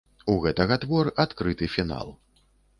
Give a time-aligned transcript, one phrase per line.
[0.35, 2.13] У гэтага твор адкрыты фінал.